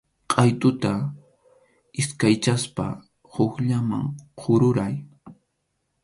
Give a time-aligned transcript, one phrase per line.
[0.31, 0.91] Qʼaytuta
[2.01, 2.85] iskaychaspa
[3.33, 4.05] hukllaman
[4.39, 4.95] kururay.